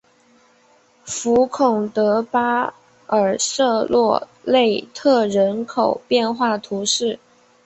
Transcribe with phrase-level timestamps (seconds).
[1.05, 2.73] 福孔德巴
[3.05, 7.19] 尔瑟洛内特人口变化图示